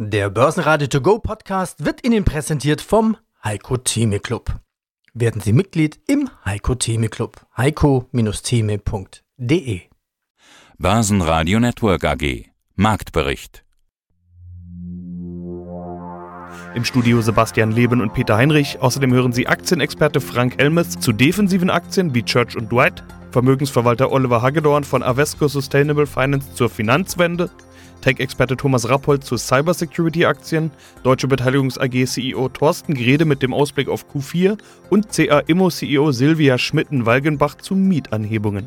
Der 0.00 0.30
Börsenradio 0.30 0.86
To 0.86 1.00
Go 1.00 1.18
Podcast 1.18 1.84
wird 1.84 2.06
Ihnen 2.06 2.22
präsentiert 2.22 2.80
vom 2.80 3.16
Heiko 3.42 3.78
Theme 3.78 4.20
Club. 4.20 4.60
Werden 5.12 5.40
Sie 5.40 5.52
Mitglied 5.52 5.98
im 6.06 6.30
Heiko 6.44 6.76
Theme 6.76 7.08
Club. 7.08 7.44
heiko-theme.de 7.56 9.80
Börsenradio 10.78 11.58
Network 11.58 12.04
AG 12.04 12.44
Marktbericht 12.76 13.64
Im 16.76 16.84
Studio 16.84 17.20
Sebastian 17.20 17.72
Leben 17.72 18.00
und 18.00 18.14
Peter 18.14 18.36
Heinrich. 18.36 18.78
Außerdem 18.78 19.12
hören 19.12 19.32
Sie 19.32 19.48
Aktienexperte 19.48 20.20
Frank 20.20 20.60
Helmes 20.60 21.00
zu 21.00 21.10
defensiven 21.10 21.70
Aktien 21.70 22.14
wie 22.14 22.22
Church 22.22 22.56
und 22.56 22.70
Dwight, 22.70 23.02
Vermögensverwalter 23.32 24.12
Oliver 24.12 24.42
Hagedorn 24.42 24.84
von 24.84 25.02
Avesco 25.02 25.48
Sustainable 25.48 26.06
Finance 26.06 26.54
zur 26.54 26.70
Finanzwende 26.70 27.50
Tech-Experte 28.08 28.56
Thomas 28.56 28.88
Rappold 28.88 29.22
zu 29.22 29.36
Cybersecurity-Aktien, 29.36 30.70
Deutsche 31.02 31.28
Beteiligungs 31.28 31.76
AG 31.76 32.06
CEO 32.06 32.48
Thorsten 32.48 32.94
Grede 32.94 33.26
mit 33.26 33.42
dem 33.42 33.52
Ausblick 33.52 33.86
auf 33.86 34.06
Q4 34.10 34.56
und 34.88 35.12
CA 35.12 35.40
Immo 35.40 35.68
CEO 35.68 36.10
Silvia 36.10 36.56
Schmitten-Walgenbach 36.56 37.56
zu 37.58 37.74
Mietanhebungen. 37.74 38.66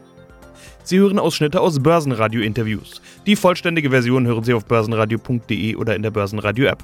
Sie 0.84 1.00
hören 1.00 1.18
Ausschnitte 1.18 1.60
aus 1.60 1.80
Börsenradio-Interviews. 1.80 3.02
Die 3.26 3.36
vollständige 3.36 3.90
Version 3.90 4.28
hören 4.28 4.44
Sie 4.44 4.54
auf 4.54 4.66
börsenradio.de 4.66 5.76
oder 5.76 5.96
in 5.96 6.04
der 6.04 6.12
Börsenradio-App. 6.12 6.84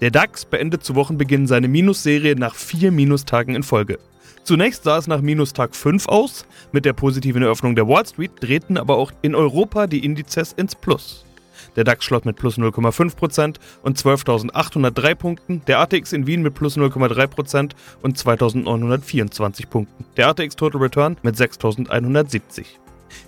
Der 0.00 0.10
DAX 0.10 0.44
beendet 0.44 0.82
zu 0.82 0.96
Wochenbeginn 0.96 1.46
seine 1.46 1.68
Minusserie 1.68 2.34
nach 2.34 2.56
vier 2.56 2.90
Minustagen 2.90 3.54
in 3.54 3.62
Folge. 3.62 4.00
Zunächst 4.42 4.82
sah 4.82 4.98
es 4.98 5.06
nach 5.06 5.20
Minustag 5.20 5.76
5 5.76 6.08
aus, 6.08 6.46
mit 6.72 6.84
der 6.84 6.94
positiven 6.94 7.42
Eröffnung 7.42 7.76
der 7.76 7.86
Wall 7.86 8.04
Street 8.04 8.32
drehten 8.40 8.76
aber 8.76 8.96
auch 8.96 9.12
in 9.22 9.36
Europa 9.36 9.86
die 9.86 10.04
Indizes 10.04 10.52
ins 10.52 10.74
Plus. 10.74 11.22
Der 11.76 11.84
DAX 11.84 12.04
schloss 12.04 12.24
mit 12.24 12.36
plus 12.36 12.58
0,5% 12.58 13.56
und 13.82 13.98
12.803 13.98 15.14
Punkten, 15.14 15.62
der 15.66 15.80
ATX 15.80 16.12
in 16.12 16.26
Wien 16.26 16.42
mit 16.42 16.54
plus 16.54 16.76
0,3% 16.76 17.72
und 18.02 18.18
2.924 18.18 19.68
Punkten, 19.68 20.04
der 20.16 20.28
ATX 20.28 20.56
Total 20.56 20.80
Return 20.80 21.16
mit 21.22 21.36
6.170. 21.36 22.64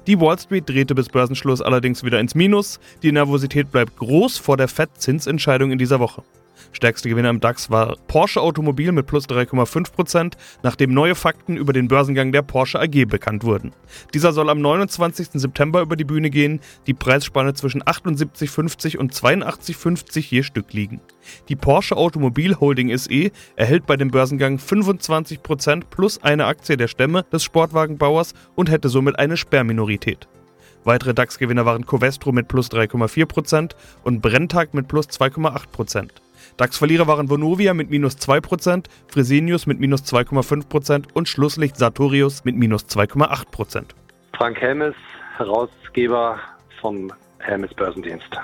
Die 0.06 0.20
Wall 0.20 0.38
Street 0.38 0.68
drehte 0.68 0.94
bis 0.94 1.08
Börsenschluss 1.08 1.62
allerdings 1.62 2.02
wieder 2.02 2.20
ins 2.20 2.34
Minus, 2.34 2.80
die 3.02 3.12
Nervosität 3.12 3.70
bleibt 3.70 3.96
groß 3.96 4.38
vor 4.38 4.56
der 4.56 4.68
FED-Zinsentscheidung 4.68 5.70
in 5.70 5.78
dieser 5.78 6.00
Woche. 6.00 6.22
Stärkste 6.73 7.09
Gewinner 7.09 7.31
im 7.31 7.41
DAX 7.41 7.70
war 7.70 7.97
Porsche 8.06 8.41
Automobil 8.41 8.92
mit 8.92 9.06
plus 9.06 9.27
3,5%, 9.27 10.34
nachdem 10.62 10.92
neue 10.92 11.14
Fakten 11.14 11.56
über 11.56 11.73
den 11.73 11.89
Börsengang 11.89 12.33
der 12.33 12.42
Porsche 12.42 12.81
AG 12.81 13.06
bekannt 13.06 13.45
wurden. 13.45 13.73
Dieser 14.14 14.33
soll 14.33 14.51
am 14.51 14.61
29. 14.61 15.29
September 15.34 15.81
über 15.81 15.97
die 15.97 16.05
Bühne 16.05 16.31
gehen, 16.31 16.61
die 16.86 16.95
Preisspanne 16.95 17.55
zwischen 17.55 17.83
78,50 17.83 18.97
und 18.97 19.12
82,50 19.12 20.31
je 20.31 20.42
Stück 20.42 20.73
liegen. 20.73 21.01
Die 21.48 21.56
Porsche 21.56 21.97
Automobil 21.97 22.56
Holding 22.56 22.97
SE 22.97 23.31
erhält 23.56 23.86
bei 23.86 23.97
dem 23.97 24.11
Börsengang 24.11 24.56
25% 24.56 25.84
plus 25.91 26.23
eine 26.23 26.47
Aktie 26.47 26.77
der 26.77 26.89
Stämme 26.89 27.25
des 27.33 27.45
Sportwagenbauers 27.45 28.34
und 28.55 28.70
hätte 28.70 28.89
somit 28.89 29.19
eine 29.19 29.36
Sperrminorität. 29.36 30.29
Weitere 30.84 31.12
DAX-Gewinner 31.12 31.67
waren 31.67 31.84
Covestro 31.84 32.33
mit 32.33 32.48
plus 32.48 32.70
3,4% 32.70 33.73
und 34.05 34.23
Brenntag 34.23 34.75
mit 34.75 34.89
plus 34.89 35.06
2,8%. 35.09 36.09
DAX-Verlierer 36.59 37.06
waren 37.06 37.31
Vonovia 37.31 37.73
mit 37.73 37.89
minus 37.89 38.17
2%, 38.17 38.87
Fresenius 39.06 39.67
mit 39.67 39.78
minus 39.78 40.03
2,5% 40.03 41.05
und 41.14 41.28
Schlusslicht 41.28 41.77
Sartorius 41.77 42.45
mit 42.45 42.56
minus 42.56 42.84
2,8%. 42.87 43.84
Frank 44.37 44.61
Helmes, 44.61 44.97
Herausgeber 45.36 46.41
vom 46.81 47.12
Helmes 47.39 47.73
Börsendienst. 47.75 48.36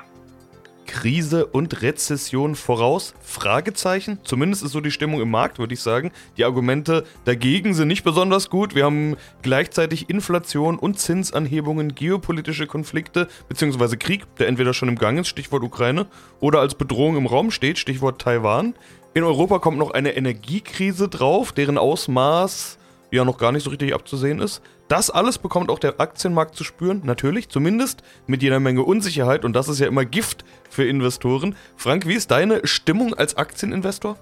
Krise 0.87 1.47
und 1.47 1.83
Rezession 1.83 2.55
voraus? 2.55 3.15
Fragezeichen. 3.23 4.19
Zumindest 4.25 4.63
ist 4.63 4.73
so 4.73 4.81
die 4.81 4.91
Stimmung 4.91 5.21
im 5.21 5.31
Markt, 5.31 5.59
würde 5.59 5.75
ich 5.75 5.81
sagen. 5.81 6.11
Die 6.37 6.45
Argumente 6.45 7.05
dagegen 7.25 7.75
sind 7.75 7.89
nicht 7.89 8.05
besonders 8.05 8.51
gut. 8.51 8.75
Wir 8.75 8.85
haben 8.85 9.17
gleichzeitig 9.43 10.11
Inflation 10.11 10.79
und 10.79 10.99
Zinsanhebungen, 10.99 11.95
geopolitische 11.95 12.67
Konflikte 12.67 13.29
bzw. 13.49 13.97
Krieg, 13.97 14.23
der 14.37 14.49
entweder 14.49 14.75
schon 14.75 14.89
im 14.89 14.99
Gang 14.99 15.19
ist, 15.19 15.29
Stichwort 15.29 15.63
Ukraine, 15.63 16.07
oder 16.41 16.61
als 16.61 16.75
Bedrohung 16.75 17.17
im 17.17 17.27
Raum 17.27 17.51
steht, 17.51 17.79
Stichwort 17.79 18.21
Taiwan. 18.21 18.75
In 19.15 19.23
Europa 19.23 19.61
kommt 19.61 19.79
noch 19.79 19.93
eine 19.93 20.17
Energiekrise 20.17 21.09
drauf, 21.09 21.53
deren 21.53 21.79
Ausmaß 21.79 22.79
ja 23.15 23.25
noch 23.25 23.39
gar 23.39 23.53
nicht 23.53 23.65
so 23.65 23.71
richtig 23.71 23.95
abzusehen 23.95 24.41
ist. 24.41 24.63
Das 24.89 25.11
alles 25.11 25.39
bekommt 25.39 25.71
auch 25.71 25.79
der 25.79 26.01
Aktienmarkt 26.01 26.55
zu 26.55 26.65
spüren, 26.65 27.03
natürlich, 27.05 27.49
zumindest 27.49 28.03
mit 28.27 28.43
jeder 28.43 28.61
Menge 28.61 28.83
Unsicherheit 28.83 29.45
und 29.45 29.55
das 29.55 29.69
ist 29.69 29.81
ja 29.81 29.87
immer 29.87 30.05
Gift 30.05 30.45
für 30.69 30.85
Investoren. 30.85 31.57
Frank, 31.77 32.07
wie 32.07 32.15
ist 32.15 32.31
deine 32.31 32.67
Stimmung 32.67 33.15
als 33.15 33.37
Aktieninvestor? 33.37 34.17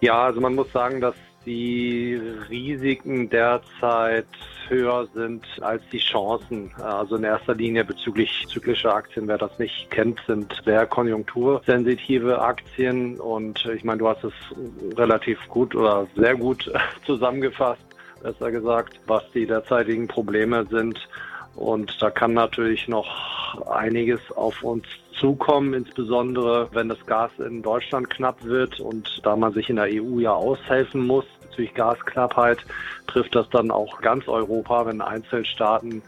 Ja, 0.00 0.24
also 0.24 0.40
man 0.40 0.54
muss 0.54 0.72
sagen, 0.72 1.00
dass 1.00 1.14
die 1.46 2.20
Risiken 2.48 3.30
derzeit 3.30 4.26
höher 4.68 5.08
sind 5.14 5.44
als 5.60 5.82
die 5.90 5.98
Chancen. 5.98 6.70
Also 6.82 7.16
in 7.16 7.24
erster 7.24 7.54
Linie 7.54 7.84
bezüglich 7.84 8.46
zyklischer 8.48 8.94
Aktien, 8.94 9.26
wer 9.26 9.38
das 9.38 9.58
nicht 9.58 9.90
kennt, 9.90 10.20
sind 10.26 10.54
sehr 10.64 10.86
konjunktursensitive 10.86 12.40
Aktien. 12.40 13.18
Und 13.18 13.64
ich 13.74 13.84
meine, 13.84 13.98
du 13.98 14.08
hast 14.08 14.24
es 14.24 14.32
relativ 14.96 15.38
gut 15.48 15.74
oder 15.74 16.06
sehr 16.14 16.36
gut 16.36 16.70
zusammengefasst 17.06 17.82
besser 18.22 18.50
gesagt, 18.50 19.00
was 19.06 19.22
die 19.32 19.46
derzeitigen 19.46 20.08
Probleme 20.08 20.66
sind. 20.70 20.98
Und 21.56 22.00
da 22.00 22.10
kann 22.10 22.32
natürlich 22.32 22.88
noch 22.88 23.66
einiges 23.68 24.20
auf 24.32 24.62
uns 24.62 24.84
zukommen, 25.18 25.74
insbesondere 25.74 26.68
wenn 26.72 26.88
das 26.88 27.04
Gas 27.06 27.30
in 27.38 27.62
Deutschland 27.62 28.08
knapp 28.08 28.42
wird 28.44 28.80
und 28.80 29.20
da 29.24 29.36
man 29.36 29.52
sich 29.52 29.68
in 29.68 29.76
der 29.76 29.86
EU 29.86 30.20
ja 30.20 30.32
aushelfen 30.32 31.06
muss 31.06 31.26
bezüglich 31.42 31.74
Gasknappheit, 31.74 32.64
trifft 33.06 33.34
das 33.34 33.48
dann 33.50 33.70
auch 33.70 34.00
ganz 34.00 34.28
Europa, 34.28 34.86
wenn 34.86 35.00
Einzelstaaten 35.00 36.02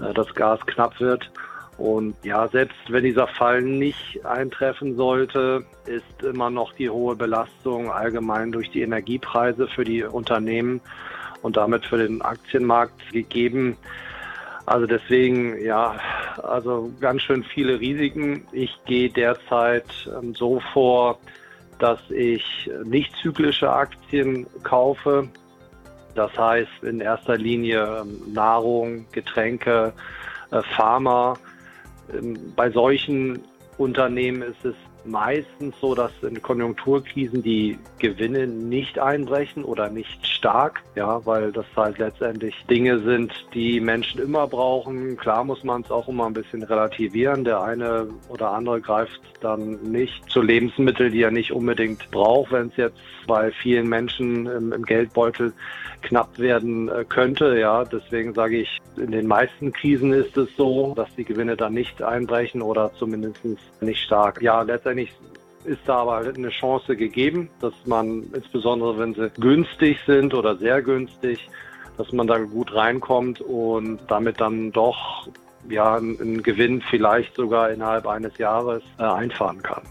äh, 0.00 0.14
das 0.14 0.32
Gas 0.34 0.60
knapp 0.66 1.00
wird. 1.00 1.30
Und 1.76 2.14
ja, 2.22 2.46
selbst 2.48 2.78
wenn 2.88 3.02
dieser 3.02 3.26
Fall 3.26 3.60
nicht 3.60 4.24
eintreffen 4.24 4.94
sollte, 4.94 5.64
ist 5.86 6.22
immer 6.22 6.48
noch 6.48 6.72
die 6.74 6.88
hohe 6.88 7.16
Belastung 7.16 7.90
allgemein 7.90 8.52
durch 8.52 8.70
die 8.70 8.82
Energiepreise 8.82 9.66
für 9.66 9.84
die 9.84 10.04
Unternehmen 10.04 10.80
und 11.44 11.58
damit 11.58 11.84
für 11.84 11.98
den 11.98 12.22
Aktienmarkt 12.22 13.12
gegeben. 13.12 13.76
Also 14.64 14.86
deswegen, 14.86 15.62
ja, 15.62 15.96
also 16.42 16.90
ganz 16.98 17.20
schön 17.20 17.44
viele 17.44 17.78
Risiken. 17.78 18.46
Ich 18.50 18.74
gehe 18.86 19.10
derzeit 19.10 19.84
ähm, 20.06 20.34
so 20.34 20.60
vor, 20.72 21.18
dass 21.78 22.00
ich 22.08 22.70
nicht 22.84 23.14
zyklische 23.20 23.70
Aktien 23.70 24.46
kaufe. 24.62 25.28
Das 26.14 26.34
heißt 26.38 26.82
in 26.82 27.00
erster 27.00 27.36
Linie 27.36 28.00
ähm, 28.00 28.32
Nahrung, 28.32 29.04
Getränke, 29.12 29.92
äh, 30.50 30.62
Pharma. 30.74 31.34
Ähm, 32.10 32.54
bei 32.56 32.70
solchen 32.70 33.38
Unternehmen 33.76 34.40
ist 34.40 34.64
es 34.64 34.76
meistens 35.04 35.74
so, 35.80 35.94
dass 35.94 36.12
in 36.22 36.40
Konjunkturkrisen 36.42 37.42
die 37.42 37.78
Gewinne 37.98 38.46
nicht 38.46 38.98
einbrechen 38.98 39.64
oder 39.64 39.90
nicht 39.90 40.26
stark, 40.26 40.82
ja, 40.94 41.24
weil 41.26 41.52
das 41.52 41.66
halt 41.76 41.98
letztendlich 41.98 42.54
Dinge 42.68 42.98
sind, 43.00 43.32
die 43.54 43.80
Menschen 43.80 44.20
immer 44.20 44.46
brauchen. 44.46 45.16
Klar 45.16 45.44
muss 45.44 45.64
man 45.64 45.82
es 45.82 45.90
auch 45.90 46.08
immer 46.08 46.26
ein 46.26 46.34
bisschen 46.34 46.62
relativieren. 46.62 47.44
Der 47.44 47.62
eine 47.62 48.08
oder 48.28 48.50
andere 48.50 48.80
greift 48.80 49.20
dann 49.40 49.82
nicht 49.82 50.28
zu 50.30 50.42
Lebensmitteln, 50.42 51.12
die 51.12 51.22
er 51.22 51.30
nicht 51.30 51.52
unbedingt 51.52 52.10
braucht, 52.10 52.52
wenn 52.52 52.68
es 52.68 52.76
jetzt 52.76 53.00
bei 53.26 53.50
vielen 53.50 53.88
Menschen 53.88 54.46
im, 54.46 54.72
im 54.72 54.84
Geldbeutel 54.84 55.52
knapp 56.04 56.38
werden 56.38 56.88
äh, 56.88 57.04
könnte. 57.08 57.58
Ja, 57.58 57.84
deswegen 57.84 58.34
sage 58.34 58.58
ich, 58.58 58.80
in 58.96 59.10
den 59.10 59.26
meisten 59.26 59.72
Krisen 59.72 60.12
ist 60.12 60.36
es 60.36 60.48
so, 60.56 60.94
dass 60.94 61.12
die 61.16 61.24
Gewinne 61.24 61.56
dann 61.56 61.74
nicht 61.74 62.02
einbrechen 62.02 62.62
oder 62.62 62.92
zumindest 62.94 63.40
nicht 63.80 64.02
stark. 64.02 64.40
Ja, 64.42 64.62
letztendlich 64.62 64.93
ist 65.02 65.80
da 65.86 65.98
aber 65.98 66.18
eine 66.18 66.50
Chance 66.50 66.96
gegeben, 66.96 67.48
dass 67.60 67.74
man 67.86 68.24
insbesondere, 68.34 68.98
wenn 68.98 69.14
sie 69.14 69.30
günstig 69.40 69.98
sind 70.06 70.34
oder 70.34 70.56
sehr 70.56 70.82
günstig, 70.82 71.48
dass 71.96 72.12
man 72.12 72.26
da 72.26 72.38
gut 72.38 72.74
reinkommt 72.74 73.40
und 73.40 74.00
damit 74.08 74.40
dann 74.40 74.72
doch 74.72 75.28
ja 75.68 75.96
einen 75.96 76.42
Gewinn 76.42 76.82
vielleicht 76.90 77.34
sogar 77.36 77.70
innerhalb 77.70 78.06
eines 78.06 78.36
Jahres 78.38 78.82
äh, 78.98 79.04
einfahren 79.04 79.62
kann. 79.62 79.82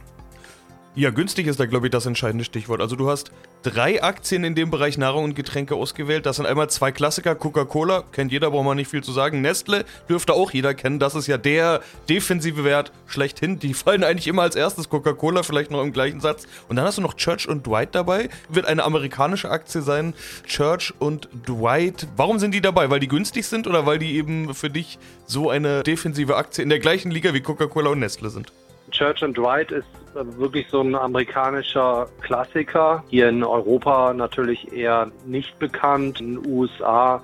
Ja, 0.95 1.09
günstig 1.09 1.47
ist 1.47 1.59
da, 1.59 1.65
glaube 1.65 1.88
ich, 1.88 1.91
das 1.91 2.05
entscheidende 2.05 2.45
Stichwort. 2.45 2.79
Also 2.79 2.95
du 2.95 3.09
hast 3.09 3.31
drei 3.63 4.04
Aktien 4.04 4.44
in 4.44 4.56
dem 4.56 4.69
Bereich 4.69 4.98
Nahrung 4.98 5.24
und 5.24 5.36
Getränke 5.36 5.75
ausgewählt. 5.75 6.25
Das 6.25 6.36
sind 6.36 6.45
einmal 6.45 6.69
zwei 6.69 6.92
Klassiker. 6.92 7.33
Coca-Cola, 7.33 8.04
kennt 8.12 8.31
jeder, 8.31 8.51
braucht 8.51 8.65
man 8.65 8.77
nicht 8.77 8.89
viel 8.89 9.04
zu 9.04 9.12
sagen. 9.12 9.42
Nestle 9.42 9.86
dürfte 10.10 10.33
auch 10.33 10.51
jeder 10.51 10.74
kennen. 10.74 11.00
Das 11.00 11.15
ist 11.15 11.27
ja 11.27 11.38
der 11.38 11.81
defensive 12.10 12.63
Wert 12.63 12.92
schlechthin. 13.07 13.60
Die 13.60 13.74
fallen 13.74 14.04
eigentlich 14.04 14.27
immer 14.27 14.44
als 14.44 14.56
erstes. 14.56 14.89
Coca-Cola 14.89 15.44
vielleicht 15.44 15.71
noch 15.71 15.81
im 15.81 15.94
gleichen 15.94 16.19
Satz. 16.19 16.45
Und 16.68 16.75
dann 16.75 16.86
hast 16.86 16.98
du 16.98 17.01
noch 17.01 17.15
Church 17.15 17.48
und 17.48 17.65
Dwight 17.65 17.95
dabei. 17.95 18.30
Wird 18.50 18.65
eine 18.65 18.83
amerikanische 18.83 19.50
Aktie 19.50 19.81
sein. 19.81 20.13
Church 20.45 20.94
und 21.00 21.30
Dwight. 21.48 22.07
Warum 22.18 22.39
sind 22.39 22.54
die 22.54 22.62
dabei? 22.62 22.89
Weil 22.89 23.00
die 23.00 23.07
günstig 23.07 23.48
sind 23.48 23.65
oder 23.65 23.86
weil 23.86 23.98
die 23.98 24.15
eben 24.15 24.54
für 24.54 24.69
dich 24.69 25.00
so 25.25 25.50
eine 25.50 25.83
defensive 25.83 26.36
Aktie 26.36 26.63
in 26.63 26.69
der 26.69 26.80
gleichen 26.80 27.12
Liga 27.12 27.33
wie 27.33 27.42
Coca-Cola 27.42 27.92
und 27.92 28.00
Nestle 28.00 28.30
sind? 28.30 28.51
Church 28.91 29.24
and 29.24 29.38
Dwight 29.38 29.71
ist 29.71 29.88
wirklich 30.13 30.68
so 30.69 30.81
ein 30.81 30.95
amerikanischer 30.95 32.07
Klassiker. 32.21 33.03
Hier 33.09 33.30
in 33.30 33.44
Europa 33.44 34.13
natürlich 34.13 34.71
eher 34.71 35.12
nicht 35.25 35.57
bekannt. 35.59 36.19
In 36.19 36.35
den 36.35 36.51
USA 36.51 37.24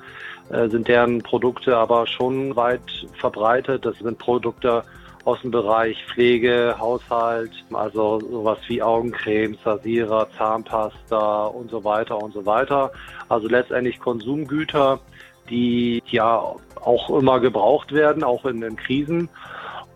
äh, 0.50 0.68
sind 0.70 0.88
deren 0.88 1.22
Produkte 1.22 1.78
aber 1.78 2.08
schon 2.08 2.56
weit 2.56 2.82
verbreitet. 3.20 3.86
Das 3.86 3.98
sind 4.00 4.18
Produkte 4.18 4.84
aus 5.26 5.42
dem 5.42 5.52
Bereich 5.52 6.04
Pflege, 6.06 6.76
Haushalt, 6.80 7.52
also 7.72 8.20
sowas 8.20 8.58
wie 8.68 8.82
Augencreme, 8.82 9.58
Rasierer, 9.64 10.28
Zahnpasta 10.38 11.46
und 11.46 11.70
so 11.70 11.84
weiter 11.84 12.18
und 12.18 12.34
so 12.34 12.46
weiter. 12.46 12.92
Also 13.28 13.48
letztendlich 13.48 14.00
Konsumgüter, 14.00 15.00
die 15.50 16.02
ja 16.08 16.42
auch 16.82 17.10
immer 17.10 17.40
gebraucht 17.40 17.92
werden, 17.92 18.24
auch 18.24 18.46
in 18.46 18.62
den 18.62 18.76
Krisen. 18.76 19.30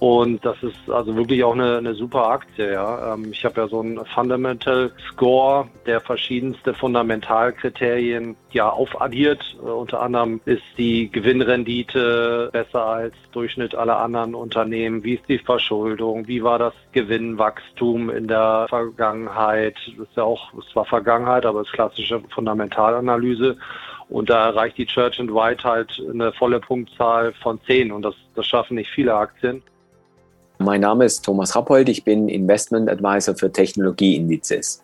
Und 0.03 0.43
das 0.43 0.61
ist 0.61 0.89
also 0.89 1.15
wirklich 1.15 1.45
auch 1.45 1.53
eine, 1.53 1.77
eine 1.77 1.93
super 1.93 2.27
Aktie. 2.27 2.73
Ja. 2.73 3.13
Ähm, 3.13 3.31
ich 3.31 3.45
habe 3.45 3.61
ja 3.61 3.69
so 3.69 3.79
einen 3.79 4.05
Fundamental 4.05 4.91
Score, 5.09 5.69
der 5.85 6.01
verschiedenste 6.01 6.73
Fundamentalkriterien 6.73 8.35
ja 8.51 8.69
aufaddiert. 8.69 9.41
Äh, 9.63 9.65
unter 9.65 10.01
anderem 10.01 10.41
ist 10.43 10.61
die 10.77 11.09
Gewinnrendite 11.09 12.49
besser 12.51 12.85
als 12.85 13.13
Durchschnitt 13.31 13.75
aller 13.75 13.97
anderen 13.97 14.35
Unternehmen. 14.35 15.05
Wie 15.05 15.13
ist 15.13 15.29
die 15.29 15.37
Verschuldung? 15.37 16.27
Wie 16.27 16.43
war 16.43 16.59
das 16.59 16.73
Gewinnwachstum 16.91 18.09
in 18.09 18.27
der 18.27 18.65
Vergangenheit? 18.67 19.77
Das 19.97 20.09
ist 20.09 20.17
ja 20.17 20.23
auch, 20.23 20.51
es 20.55 20.75
war 20.75 20.83
Vergangenheit, 20.83 21.45
aber 21.45 21.61
es 21.61 21.67
ist 21.67 21.75
klassische 21.75 22.21
Fundamentalanalyse. 22.35 23.55
Und 24.09 24.29
da 24.29 24.47
erreicht 24.47 24.77
die 24.77 24.85
Church 24.85 25.21
and 25.21 25.33
White 25.33 25.63
halt 25.63 26.03
eine 26.11 26.33
volle 26.33 26.59
Punktzahl 26.59 27.31
von 27.41 27.61
10 27.61 27.93
und 27.93 28.01
das, 28.01 28.15
das 28.35 28.45
schaffen 28.45 28.75
nicht 28.75 28.91
viele 28.91 29.15
Aktien. 29.15 29.63
Mein 30.59 30.81
Name 30.81 31.05
ist 31.05 31.23
Thomas 31.25 31.55
Rappold, 31.55 31.89
ich 31.89 32.03
bin 32.03 32.29
Investment 32.29 32.89
Advisor 32.89 33.35
für 33.35 33.51
Technologieindizes. 33.51 34.81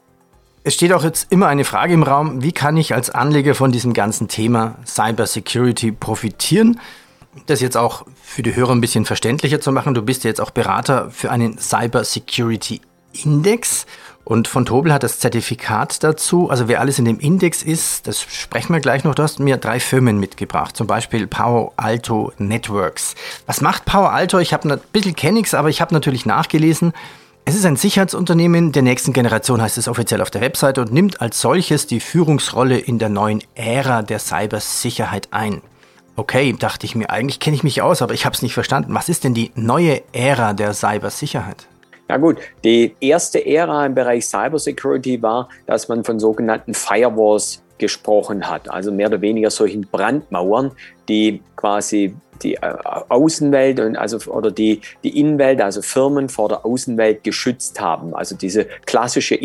Es 0.63 0.74
steht 0.74 0.92
auch 0.92 1.04
jetzt 1.04 1.31
immer 1.31 1.48
eine 1.48 1.63
Frage 1.63 1.94
im 1.94 2.04
Raum, 2.04 2.44
wie 2.44 2.51
kann 2.51 2.75
ich 2.75 2.94
als 2.94 3.10
Anleger 3.10 3.56
von 3.56 3.71
diesem 3.71 3.94
ganzen 3.94 4.27
Thema 4.27 4.75
Cybersecurity 4.86 5.94
profitieren? 5.94 6.80
Das 7.45 7.62
jetzt 7.62 7.77
auch 7.77 8.06
für 8.21 8.44
die 8.44 8.56
Hörer 8.56 8.71
ein 8.71 8.81
bisschen 8.81 9.06
verständlicher 9.06 9.62
zu 9.62 9.71
machen. 9.71 9.94
Du 9.94 10.01
bist 10.01 10.24
jetzt 10.24 10.42
auch 10.42 10.50
Berater 10.50 11.10
für 11.12 11.31
einen 11.31 11.57
Cybersecurity 11.57 12.81
Index. 13.14 13.86
Und 14.24 14.48
von 14.48 14.66
Tobel 14.66 14.94
hat 14.94 15.02
das 15.02 15.18
Zertifikat 15.18 16.04
dazu. 16.04 16.52
Also 16.52 16.68
wer 16.68 16.82
alles 16.82 17.00
in 17.00 17.06
dem 17.06 17.20
Index 17.20 17.64
ist, 17.64 18.06
das 18.06 18.22
sprechen 18.22 18.74
wir 18.74 18.80
gleich 18.80 19.04
noch. 19.04 19.16
Du 19.16 19.24
hast 19.24 19.40
mir 19.40 19.58
drei 19.58 19.80
Firmen 19.80 20.20
mitgebracht, 20.20 20.78
zum 20.78 20.86
Beispiel 20.86 21.26
Palo 21.26 21.74
Alto 21.78 22.32
Networks. 22.38 23.16
Was 23.48 23.62
macht 23.62 23.86
Palo 23.86 24.06
Alto? 24.06 24.38
Ich 24.38 24.54
habe 24.54 24.72
ein 24.72 24.80
bisschen 24.94 25.16
kenne 25.16 25.42
aber 25.54 25.70
ich 25.70 25.82
habe 25.82 25.96
natürlich 25.96 26.28
nachgelesen. 26.28 26.94
Es 27.46 27.56
ist 27.56 27.66
ein 27.66 27.78
Sicherheitsunternehmen 27.78 28.72
der 28.72 28.84
nächsten 28.84 29.14
Generation, 29.14 29.60
heißt 29.60 29.80
es 29.80 29.88
offiziell 29.88 30.22
auf 30.22 30.30
der 30.30 30.42
Webseite, 30.42 30.82
und 30.82 30.94
nimmt 30.94 31.20
als 31.20 31.42
solches 31.42 31.88
die 31.88 32.00
Führungsrolle 32.00 32.78
in 32.78 33.00
der 33.00 33.10
neuen 33.10 33.42
Ära 33.56 34.04
der 34.04 34.20
Cybersicherheit 34.20 35.30
ein. 35.32 35.64
Okay, 36.16 36.54
dachte 36.54 36.86
ich 36.86 36.94
mir, 36.94 37.10
eigentlich 37.10 37.40
kenne 37.40 37.56
ich 37.56 37.64
mich 37.64 37.82
aus, 37.82 38.04
aber 38.04 38.14
ich 38.14 38.26
habe 38.26 38.36
es 38.36 38.44
nicht 38.44 38.54
verstanden. 38.54 38.94
Was 38.94 39.10
ist 39.10 39.24
denn 39.24 39.34
die 39.34 39.52
neue 39.56 40.04
Ära 40.14 40.54
der 40.54 40.76
Cybersicherheit? 40.76 41.68
Ja 42.10 42.18
gut, 42.18 42.38
die 42.64 42.96
erste 43.00 43.46
Ära 43.46 43.86
im 43.86 43.94
Bereich 43.94 44.26
Cybersecurity 44.26 45.22
war, 45.22 45.48
dass 45.68 45.88
man 45.88 46.04
von 46.04 46.20
sogenannten 46.20 46.74
Firewalls 46.74 47.62
gesprochen 47.78 48.50
hat, 48.50 48.70
also 48.70 48.92
mehr 48.92 49.08
oder 49.08 49.22
weniger 49.22 49.52
solchen 49.52 49.82
Brandmauern, 49.82 50.72
die 51.08 51.42
quasi 51.56 52.16
die 52.42 52.56
äh, 52.56 52.74
Außenwelt 53.10 53.80
und 53.80 53.96
also 53.96 54.32
oder 54.32 54.52
die, 54.52 54.82
die 55.04 55.20
Innenwelt, 55.20 55.62
also 55.62 55.82
Firmen 55.82 56.30
vor 56.30 56.50
der 56.50 56.66
Außenwelt 56.66 57.24
geschützt 57.24 57.80
haben. 57.80 58.16
Also 58.16 58.36
diese 58.36 58.66
klassische 58.86 59.36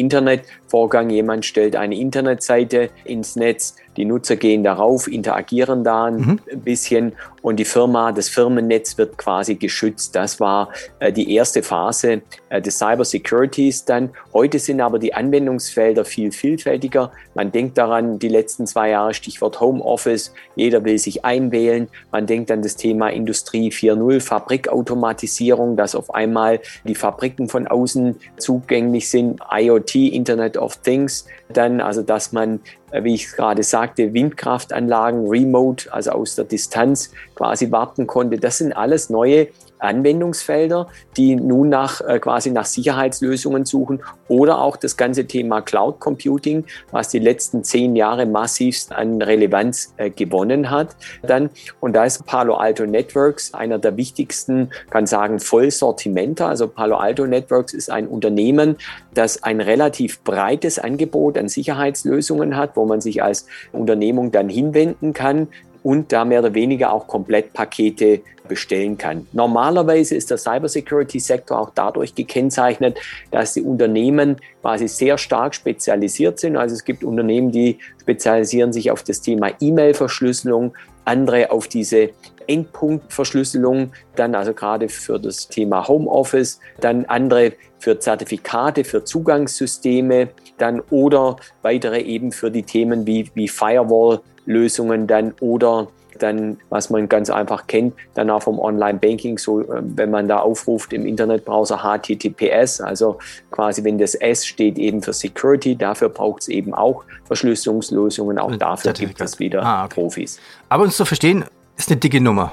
Internetvorgang, 0.75 1.11
jemand 1.11 1.45
stellt 1.45 1.77
eine 1.77 1.95
Internetseite 1.97 2.91
ins 3.05 3.37
Netz, 3.37 3.77
die 3.97 4.05
Nutzer 4.05 4.37
gehen 4.37 4.65
darauf, 4.65 5.07
interagieren 5.07 5.85
da 5.85 6.07
ein 6.07 6.17
mhm. 6.17 6.41
bisschen 6.63 7.13
und 7.43 7.57
die 7.57 7.65
Firma, 7.65 8.11
das 8.11 8.29
Firmennetz 8.29 8.97
wird 8.97 9.19
quasi 9.19 9.55
geschützt. 9.55 10.17
Das 10.17 10.41
war 10.41 10.71
äh, 10.99 11.13
die 11.13 11.35
erste 11.35 11.63
Phase 11.63 12.23
äh, 12.49 12.61
des 12.61 12.79
Cyber 12.79 13.05
Securities 13.05 13.85
dann. 13.85 14.11
Heute 14.33 14.59
sind 14.59 14.81
aber 14.81 14.99
die 14.99 15.15
Anwendungsfelder 15.15 16.05
viel 16.05 16.33
vielfältiger. 16.33 17.13
Man 17.35 17.53
denkt 17.53 17.77
daran, 17.77 18.19
die 18.19 18.29
letzten 18.29 18.67
zwei 18.67 18.91
Jahre 18.91 19.15
Stichwort 19.15 19.61
Homeoffice, 19.61 20.33
jeder 20.57 20.85
will 20.85 20.99
sich 20.99 21.25
einwählen. 21.25 21.89
Man 22.11 22.27
denkt 22.27 22.51
an 22.51 22.63
das 22.63 22.77
Thema 22.77 23.11
Industrie 23.11 23.69
4.0, 23.71 24.21
Fabrikautomatisierung, 24.21 25.77
dass 25.77 25.95
auf 25.95 26.15
einmal 26.15 26.61
die 26.85 26.95
Fabriken 26.95 27.49
von 27.49 27.69
außen 27.69 28.17
zugänglich 28.39 29.11
sind, 29.11 29.41
IoT, 29.53 29.95
Internet 29.97 30.57
of 30.65 30.77
Things, 30.79 31.27
dann 31.49 31.81
also, 31.81 32.03
dass 32.03 32.33
man 32.33 32.61
äh, 32.95 33.03
wie 33.03 33.15
ich 33.15 33.33
gerade 33.33 33.63
sagte, 33.65 34.15
Windkraftanlagen 34.15 35.27
remote, 35.27 35.93
also 35.93 36.13
aus 36.13 36.37
der 36.37 36.45
Distanz 36.45 37.11
quasi 37.35 37.71
warten 37.73 38.07
konnte. 38.07 38.39
Das 38.39 38.59
sind 38.59 38.73
alles 38.73 39.11
neue 39.11 39.49
Anwendungsfelder, 39.85 40.89
die 41.17 41.37
nun 41.37 41.69
nach, 41.69 42.01
äh, 42.01 42.19
quasi 42.19 42.51
nach 42.51 42.65
Sicherheitslösungen 42.65 43.65
suchen 43.65 44.01
oder 44.29 44.61
auch 44.61 44.77
das 44.77 44.97
ganze 44.97 45.27
Thema 45.27 45.61
Cloud 45.61 46.01
Computing, 46.01 46.65
was 46.91 47.09
die 47.09 47.19
letzten 47.19 47.65
zehn 47.65 47.97
Jahre 47.97 48.27
massivst 48.27 48.93
an 48.93 49.21
Relevanz 49.23 49.95
äh, 49.97 50.11
gewonnen 50.11 50.71
hat. 50.71 50.97
Dann, 51.23 51.51
und 51.81 51.95
da 51.95 52.05
ist 52.05 52.25
Palo 52.27 52.55
Alto 52.55 52.87
Networks 52.87 53.55
einer 53.55 53.79
der 53.79 53.97
wichtigsten, 53.97 54.71
kann 54.91 55.07
sagen, 55.07 55.39
Vollsortimenter. 55.41 56.49
Also 56.49 56.69
Palo 56.69 56.97
Alto 56.97 57.27
Networks 57.27 57.73
ist 57.73 57.91
ein 57.91 58.09
Unternehmen, 58.09 58.77
das 59.15 59.43
ein 59.43 59.61
relativ 59.61 60.23
breites 60.23 60.79
Angebot 60.79 61.39
an 61.39 61.49
Sicherheitslösungen 61.49 62.57
hat, 62.57 62.77
wo 62.77 62.85
man 62.85 63.01
sich 63.01 63.23
als 63.23 63.47
Unternehmung 63.73 64.33
dann 64.33 64.49
hinwenden 64.49 65.13
kann 65.13 65.49
und 65.85 66.13
da 66.13 66.25
mehr 66.25 66.41
oder 66.41 66.55
weniger 66.55 66.93
auch 66.93 67.07
Komplettpakete 67.07 68.23
bestellen 68.49 68.99
kann. 68.99 69.27
Normalerweise 69.33 70.17
ist 70.17 70.31
der 70.31 70.39
Cybersecurity-Sektor 70.39 71.59
auch 71.59 71.71
dadurch 71.75 72.15
gekennzeichnet, 72.15 72.99
dass 73.31 73.53
die 73.55 73.63
Unternehmen 73.63 74.37
quasi 74.63 74.89
sehr 74.89 75.19
stark 75.19 75.55
spezialisiert 75.55 76.41
sind. 76.41 76.57
Also 76.57 76.75
es 76.75 76.85
gibt 76.85 77.05
Unternehmen, 77.05 77.53
die 77.53 77.79
spezialisieren 78.01 78.73
sich 78.73 78.91
auf 78.91 79.03
das 79.03 79.21
Thema 79.21 79.51
E-Mail-Verschlüsselung, 79.61 80.75
andere 81.05 81.51
auf 81.51 81.69
diese 81.69 82.11
Endpunktverschlüsselung, 82.49 83.93
dann 84.17 84.35
also 84.35 84.53
gerade 84.53 84.89
für 84.89 85.19
das 85.19 85.49
Thema 85.49 85.87
Homeoffice, 85.87 86.61
dann 86.81 87.05
andere 87.07 87.53
für 87.79 87.99
Zertifikate, 87.99 88.85
für 88.85 89.05
Zugangssysteme, 89.05 90.29
dann 90.59 90.81
oder 90.91 91.37
weitere 91.63 92.01
eben 92.01 92.33
für 92.33 92.51
die 92.51 92.63
Themen 92.63 93.07
wie, 93.07 93.31
wie 93.35 93.49
Firewall 93.49 94.21
Lösungen 94.47 95.07
dann 95.07 95.33
oder 95.41 95.89
dann, 96.19 96.59
was 96.71 96.91
man 96.91 97.09
ganz 97.09 97.31
einfach 97.31 97.67
kennt, 97.67 97.95
dann 98.15 98.31
auch 98.31 98.43
vom 98.43 98.59
Online-Banking, 98.59 99.39
so 99.39 99.61
äh, 99.61 99.83
wenn 99.83 100.11
man 100.11 100.29
da 100.29 100.39
aufruft 100.39 100.93
im 100.93 101.07
Internetbrowser 101.07 101.79
HTTPS, 101.79 102.81
also 102.81 103.19
quasi 103.51 103.85
wenn 103.85 103.99
das 103.99 104.15
S 104.15 104.47
steht 104.47 104.79
eben 104.79 105.03
für 105.03 105.13
Security, 105.13 105.77
dafür 105.77 106.09
braucht 106.09 106.43
es 106.43 106.49
eben 106.49 106.75
auch 106.75 107.05
Verschlüsselungslösungen, 107.25 108.39
auch 108.39 108.55
dafür 108.57 108.93
gibt 108.93 109.21
es 109.21 109.39
wieder 109.39 109.63
ah, 109.65 109.85
okay. 109.85 109.95
Profis. 109.95 110.39
Aber 110.69 110.85
uns 110.85 110.97
zu 110.97 111.05
verstehen, 111.05 111.45
ist 111.77 111.91
eine 111.91 111.99
dicke 111.99 112.21
Nummer. 112.21 112.53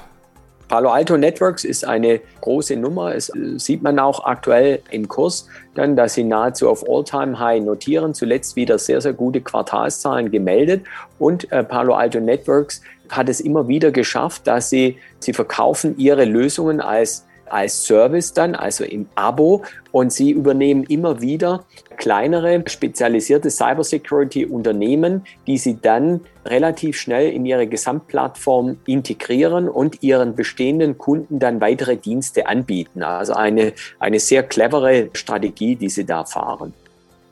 Palo 0.72 0.88
Alto 0.88 1.18
Networks 1.18 1.64
ist 1.64 1.84
eine 1.84 2.20
große 2.40 2.76
Nummer. 2.76 3.14
Es 3.14 3.28
äh, 3.28 3.58
sieht 3.58 3.82
man 3.82 3.98
auch 3.98 4.24
aktuell 4.24 4.80
im 4.90 5.06
Kurs, 5.06 5.46
dann, 5.74 5.96
dass 5.96 6.14
sie 6.14 6.24
nahezu 6.24 6.70
auf 6.70 6.88
All-Time-High 6.88 7.62
notieren. 7.62 8.14
Zuletzt 8.14 8.56
wieder 8.56 8.78
sehr, 8.78 9.02
sehr 9.02 9.12
gute 9.12 9.42
Quartalszahlen 9.42 10.30
gemeldet. 10.30 10.84
Und 11.18 11.52
äh, 11.52 11.62
Palo 11.62 11.94
Alto 11.94 12.20
Networks 12.20 12.80
hat 13.10 13.28
es 13.28 13.40
immer 13.40 13.68
wieder 13.68 13.90
geschafft, 13.90 14.46
dass 14.46 14.70
sie, 14.70 14.96
sie 15.18 15.34
verkaufen 15.34 15.98
ihre 15.98 16.24
Lösungen 16.24 16.80
als 16.80 17.26
als 17.52 17.86
Service 17.86 18.32
dann, 18.32 18.54
also 18.54 18.84
im 18.84 19.06
Abo. 19.14 19.62
Und 19.90 20.12
sie 20.12 20.30
übernehmen 20.30 20.84
immer 20.84 21.20
wieder 21.20 21.64
kleinere, 21.96 22.64
spezialisierte 22.66 23.50
Cybersecurity-Unternehmen, 23.50 25.24
die 25.46 25.58
sie 25.58 25.78
dann 25.80 26.20
relativ 26.44 26.96
schnell 26.98 27.30
in 27.30 27.46
ihre 27.46 27.66
Gesamtplattform 27.66 28.78
integrieren 28.86 29.68
und 29.68 30.02
ihren 30.02 30.34
bestehenden 30.34 30.98
Kunden 30.98 31.38
dann 31.38 31.60
weitere 31.60 31.96
Dienste 31.96 32.46
anbieten. 32.46 33.02
Also 33.02 33.34
eine, 33.34 33.72
eine 33.98 34.18
sehr 34.18 34.42
clevere 34.42 35.10
Strategie, 35.12 35.76
die 35.76 35.90
sie 35.90 36.04
da 36.04 36.24
fahren. 36.24 36.72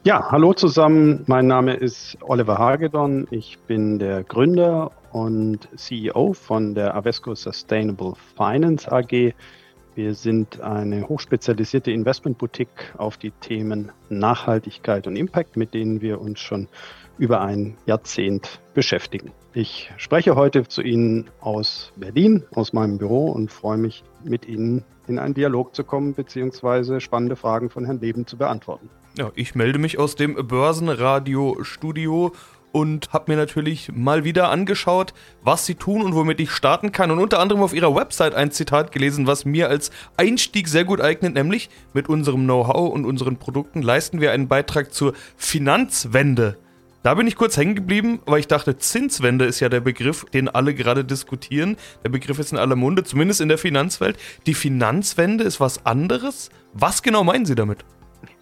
Ja, 0.02 0.30
hallo 0.30 0.54
zusammen. 0.54 1.24
Mein 1.26 1.46
Name 1.46 1.74
ist 1.74 2.16
Oliver 2.22 2.56
Hagedorn. 2.56 3.26
Ich 3.30 3.58
bin 3.66 3.98
der 3.98 4.22
Gründer 4.22 4.92
und 5.12 5.68
CEO 5.76 6.32
von 6.32 6.74
der 6.74 6.94
Avesco 6.94 7.34
Sustainable 7.34 8.14
Finance 8.34 8.90
AG. 8.90 9.34
Wir 9.94 10.14
sind 10.14 10.60
eine 10.60 11.08
hochspezialisierte 11.08 11.90
Investmentboutique 11.90 12.94
auf 12.96 13.16
die 13.16 13.32
Themen 13.32 13.90
Nachhaltigkeit 14.08 15.06
und 15.06 15.16
Impact, 15.16 15.56
mit 15.56 15.74
denen 15.74 16.00
wir 16.00 16.20
uns 16.20 16.40
schon 16.40 16.68
über 17.18 17.40
ein 17.40 17.76
Jahrzehnt 17.86 18.60
beschäftigen. 18.72 19.32
Ich 19.52 19.90
spreche 19.96 20.36
heute 20.36 20.66
zu 20.66 20.80
Ihnen 20.80 21.28
aus 21.40 21.92
Berlin, 21.96 22.44
aus 22.54 22.72
meinem 22.72 22.98
Büro 22.98 23.30
und 23.30 23.50
freue 23.50 23.78
mich, 23.78 24.04
mit 24.24 24.46
Ihnen 24.46 24.84
in 25.08 25.18
einen 25.18 25.34
Dialog 25.34 25.74
zu 25.74 25.82
kommen, 25.82 26.14
beziehungsweise 26.14 27.00
spannende 27.00 27.34
Fragen 27.36 27.68
von 27.68 27.84
Herrn 27.84 28.00
Leben 28.00 28.26
zu 28.26 28.36
beantworten. 28.36 28.88
Ja, 29.18 29.32
ich 29.34 29.56
melde 29.56 29.80
mich 29.80 29.98
aus 29.98 30.14
dem 30.14 30.34
Börsenradio-Studio 30.34 32.32
und 32.72 33.12
habe 33.12 33.32
mir 33.32 33.36
natürlich 33.36 33.90
mal 33.92 34.24
wieder 34.24 34.50
angeschaut, 34.50 35.12
was 35.42 35.66
sie 35.66 35.74
tun 35.74 36.02
und 36.02 36.14
womit 36.14 36.40
ich 36.40 36.50
starten 36.50 36.92
kann. 36.92 37.10
Und 37.10 37.18
unter 37.18 37.38
anderem 37.40 37.62
auf 37.62 37.74
ihrer 37.74 37.94
Website 37.94 38.34
ein 38.34 38.50
Zitat 38.50 38.92
gelesen, 38.92 39.26
was 39.26 39.44
mir 39.44 39.68
als 39.68 39.90
Einstieg 40.16 40.68
sehr 40.68 40.84
gut 40.84 41.00
eignet, 41.00 41.34
nämlich 41.34 41.70
mit 41.92 42.08
unserem 42.08 42.44
Know-how 42.44 42.92
und 42.92 43.04
unseren 43.04 43.36
Produkten 43.36 43.82
leisten 43.82 44.20
wir 44.20 44.32
einen 44.32 44.48
Beitrag 44.48 44.92
zur 44.92 45.14
Finanzwende. 45.36 46.56
Da 47.02 47.14
bin 47.14 47.26
ich 47.26 47.34
kurz 47.34 47.56
hängen 47.56 47.74
geblieben, 47.74 48.20
weil 48.26 48.40
ich 48.40 48.46
dachte, 48.46 48.76
Zinswende 48.76 49.46
ist 49.46 49.58
ja 49.60 49.70
der 49.70 49.80
Begriff, 49.80 50.26
den 50.34 50.50
alle 50.50 50.74
gerade 50.74 51.02
diskutieren. 51.02 51.78
Der 52.04 52.10
Begriff 52.10 52.38
ist 52.38 52.52
in 52.52 52.58
aller 52.58 52.76
Munde, 52.76 53.04
zumindest 53.04 53.40
in 53.40 53.48
der 53.48 53.56
Finanzwelt. 53.56 54.18
Die 54.46 54.52
Finanzwende 54.52 55.44
ist 55.44 55.60
was 55.60 55.86
anderes. 55.86 56.50
Was 56.74 57.02
genau 57.02 57.24
meinen 57.24 57.46
Sie 57.46 57.54
damit? 57.54 57.84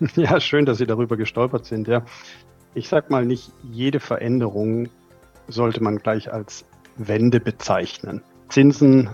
Ja, 0.17 0.41
schön, 0.41 0.67
dass 0.67 0.79
Sie 0.79 0.87
darüber 0.87 1.17
gestolpert 1.17 1.65
sind. 1.65 1.87
Ja, 1.87 2.05
ich 2.75 2.89
sag 2.89 3.11
mal, 3.11 3.25
nicht 3.25 3.53
jede 3.71 4.01
Veränderung 4.01 4.89
sollte 5.49 5.83
man 5.83 5.99
gleich 5.99 6.33
als 6.33 6.65
Wende 6.97 7.41
bezeichnen. 7.41 8.23
Zinsen 8.49 9.11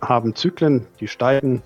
haben 0.00 0.34
Zyklen, 0.34 0.86
die 1.00 1.08
steigen, 1.08 1.62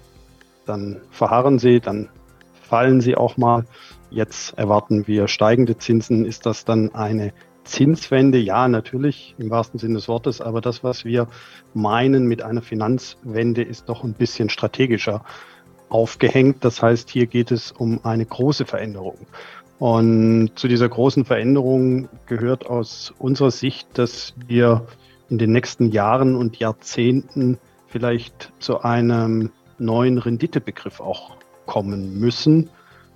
dann 0.67 1.01
verharren 1.11 1.59
sie, 1.59 1.81
dann 1.81 2.09
fallen 2.53 3.01
sie 3.01 3.17
auch 3.17 3.37
mal. 3.37 3.65
Jetzt 4.11 4.59
erwarten 4.59 5.07
wir 5.07 5.29
steigende 5.29 5.79
Zinsen. 5.79 6.25
Ist 6.25 6.47
das 6.47 6.65
dann 6.65 6.95
eine 6.95 7.33
Zinswende? 7.65 8.39
Ja, 8.39 8.69
natürlich 8.69 9.35
im 9.39 9.51
wahrsten 9.51 9.79
Sinne 9.79 9.95
des 9.95 10.09
Wortes. 10.09 10.41
Aber 10.41 10.61
das, 10.61 10.85
was 10.85 11.05
wir 11.05 11.29
meinen 11.73 12.27
mit 12.27 12.43
einer 12.43 12.63
Finanzwende, 12.63 13.63
ist 13.63 13.89
doch 13.89 14.05
ein 14.05 14.15
bisschen 14.15 14.49
strategischer 14.49 15.25
aufgehängt. 15.89 16.65
Das 16.65 16.83
heißt, 16.83 17.11
hier 17.11 17.27
geht 17.27 17.51
es 17.51 17.73
um 17.73 18.05
eine 18.05 18.25
große 18.25 18.67
Veränderung. 18.67 19.27
Und 19.85 20.53
zu 20.55 20.67
dieser 20.67 20.89
großen 20.89 21.27
Veränderung 21.27 22.09
gehört 22.25 22.65
aus 22.65 23.13
unserer 23.19 23.51
Sicht, 23.51 23.87
dass 23.99 24.33
wir 24.47 24.87
in 25.29 25.37
den 25.37 25.53
nächsten 25.53 25.91
Jahren 25.91 26.37
und 26.37 26.57
Jahrzehnten 26.59 27.59
vielleicht 27.89 28.51
zu 28.61 28.81
einem 28.81 29.51
neuen 29.79 30.17
Renditebegriff 30.17 31.01
auch 31.01 31.37
kommen 31.67 32.19
müssen, 32.19 32.71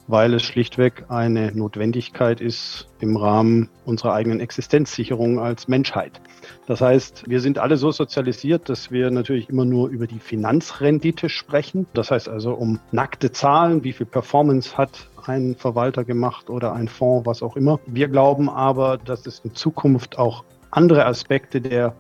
weil 0.09 0.35
es 0.35 0.43
schlichtweg 0.43 1.05
eine 1.09 1.53
Notwendigkeit 1.53 2.41
ist 2.41 2.89
im 2.99 3.17
Rahmen 3.17 3.69
unserer 3.85 4.15
eigenen 4.15 4.41
Existenzsicherung 4.41 5.39
als 5.39 5.69
Menschheit. 5.69 6.21
Das 6.67 6.81
heißt, 6.81 7.29
wir 7.29 7.41
sind 7.41 7.59
alle 7.59 7.77
so 7.77 7.91
sozialisiert, 7.91 8.69
dass 8.69 8.91
wir 8.91 9.11
natürlich 9.11 9.49
immer 9.49 9.67
nur 9.67 9.89
über 9.89 10.07
die 10.07 10.19
Finanzrendite 10.19 11.29
sprechen. 11.29 11.87
Das 11.93 12.11
heißt 12.11 12.29
also 12.29 12.55
um 12.55 12.81
nackte 12.91 13.33
Zahlen, 13.33 13.85
wie 13.85 13.93
viel 13.93 14.07
Performance 14.07 14.77
hat 14.77 15.09
ein 15.27 15.55
Verwalter 15.57 16.05
gemacht 16.05 16.49
oder 16.49 16.73
ein 16.73 16.89
Fonds, 16.89 17.27
was 17.27 17.43
auch 17.43 17.57
immer. 17.57 17.79
Wir 17.87 18.09
glauben 18.09 18.49
aber, 18.49 18.97
dass 18.97 19.27
es 19.27 19.41
in 19.41 19.55
Zukunft 19.55 20.19
auch 20.19 20.45
andere 20.71 21.05
Aspekte 21.07 21.61
der 21.61 21.95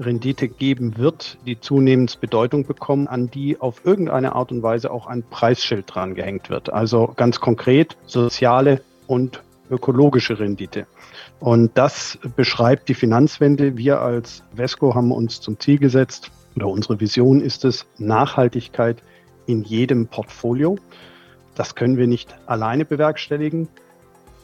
Rendite 0.00 0.48
geben 0.48 0.96
wird, 0.96 1.38
die 1.46 1.60
zunehmend 1.60 2.20
Bedeutung 2.20 2.66
bekommen, 2.66 3.06
an 3.06 3.30
die 3.30 3.60
auf 3.60 3.84
irgendeine 3.84 4.34
Art 4.34 4.52
und 4.52 4.62
Weise 4.62 4.90
auch 4.90 5.06
ein 5.06 5.22
Preisschild 5.22 5.84
dran 5.94 6.14
gehängt 6.14 6.50
wird. 6.50 6.72
Also 6.72 7.12
ganz 7.16 7.40
konkret 7.40 7.96
soziale 8.06 8.82
und 9.06 9.42
ökologische 9.70 10.38
Rendite. 10.38 10.86
Und 11.38 11.76
das 11.78 12.18
beschreibt 12.36 12.88
die 12.88 12.94
Finanzwende. 12.94 13.76
Wir 13.76 14.00
als 14.00 14.42
Vesco 14.54 14.94
haben 14.94 15.12
uns 15.12 15.40
zum 15.40 15.58
Ziel 15.58 15.78
gesetzt, 15.78 16.30
oder 16.56 16.66
unsere 16.66 16.98
Vision 17.00 17.40
ist 17.40 17.64
es, 17.64 17.86
Nachhaltigkeit 17.98 19.02
in 19.46 19.62
jedem 19.62 20.08
Portfolio. 20.08 20.76
Das 21.54 21.74
können 21.74 21.96
wir 21.96 22.06
nicht 22.06 22.34
alleine 22.46 22.84
bewerkstelligen. 22.84 23.68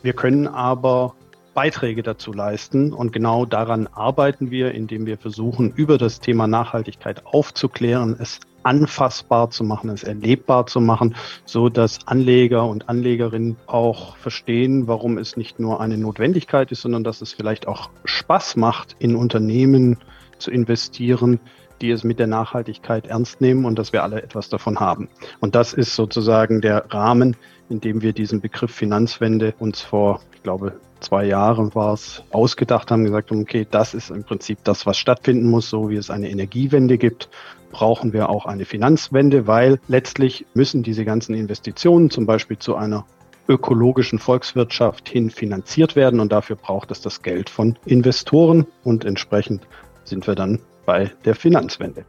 Wir 0.02 0.12
können 0.12 0.46
aber 0.46 1.14
Beiträge 1.56 2.02
dazu 2.02 2.34
leisten. 2.34 2.92
Und 2.92 3.14
genau 3.14 3.46
daran 3.46 3.88
arbeiten 3.88 4.50
wir, 4.50 4.72
indem 4.72 5.06
wir 5.06 5.16
versuchen, 5.16 5.72
über 5.74 5.96
das 5.96 6.20
Thema 6.20 6.46
Nachhaltigkeit 6.46 7.24
aufzuklären, 7.24 8.14
es 8.20 8.40
anfassbar 8.62 9.48
zu 9.48 9.64
machen, 9.64 9.88
es 9.88 10.04
erlebbar 10.04 10.66
zu 10.66 10.82
machen, 10.82 11.16
so 11.46 11.70
dass 11.70 12.06
Anleger 12.06 12.68
und 12.68 12.90
Anlegerinnen 12.90 13.56
auch 13.66 14.16
verstehen, 14.16 14.86
warum 14.86 15.16
es 15.16 15.38
nicht 15.38 15.58
nur 15.58 15.80
eine 15.80 15.96
Notwendigkeit 15.96 16.70
ist, 16.72 16.82
sondern 16.82 17.04
dass 17.04 17.22
es 17.22 17.32
vielleicht 17.32 17.66
auch 17.66 17.88
Spaß 18.04 18.56
macht, 18.56 18.94
in 18.98 19.16
Unternehmen 19.16 19.96
zu 20.38 20.50
investieren, 20.50 21.40
die 21.80 21.90
es 21.90 22.04
mit 22.04 22.18
der 22.18 22.26
Nachhaltigkeit 22.26 23.06
ernst 23.06 23.40
nehmen 23.40 23.64
und 23.64 23.78
dass 23.78 23.94
wir 23.94 24.02
alle 24.02 24.22
etwas 24.22 24.50
davon 24.50 24.78
haben. 24.78 25.08
Und 25.40 25.54
das 25.54 25.72
ist 25.72 25.96
sozusagen 25.96 26.60
der 26.60 26.84
Rahmen, 26.92 27.34
in 27.70 27.80
dem 27.80 28.02
wir 28.02 28.12
diesen 28.12 28.42
Begriff 28.42 28.74
Finanzwende 28.74 29.54
uns 29.58 29.80
vor, 29.80 30.20
ich 30.34 30.42
glaube, 30.42 30.74
zwei 31.00 31.26
Jahren 31.26 31.74
war 31.74 31.94
es, 31.94 32.22
ausgedacht 32.30 32.90
haben, 32.90 33.04
gesagt 33.04 33.30
haben, 33.30 33.42
okay, 33.42 33.66
das 33.70 33.94
ist 33.94 34.10
im 34.10 34.24
Prinzip 34.24 34.58
das, 34.64 34.86
was 34.86 34.98
stattfinden 34.98 35.48
muss, 35.48 35.68
so 35.70 35.90
wie 35.90 35.96
es 35.96 36.10
eine 36.10 36.30
Energiewende 36.30 36.98
gibt, 36.98 37.28
brauchen 37.70 38.12
wir 38.12 38.28
auch 38.30 38.46
eine 38.46 38.64
Finanzwende, 38.64 39.46
weil 39.46 39.80
letztlich 39.88 40.46
müssen 40.54 40.82
diese 40.82 41.04
ganzen 41.04 41.34
Investitionen 41.34 42.10
zum 42.10 42.26
Beispiel 42.26 42.58
zu 42.58 42.76
einer 42.76 43.04
ökologischen 43.48 44.18
Volkswirtschaft 44.18 45.08
hin 45.08 45.30
finanziert 45.30 45.94
werden 45.94 46.20
und 46.20 46.32
dafür 46.32 46.56
braucht 46.56 46.90
es 46.90 47.00
das 47.00 47.22
Geld 47.22 47.48
von 47.48 47.78
Investoren 47.84 48.66
und 48.82 49.04
entsprechend 49.04 49.62
sind 50.04 50.26
wir 50.26 50.34
dann 50.34 50.60
bei 50.84 51.12
der 51.24 51.34
Finanzwende. 51.34 52.04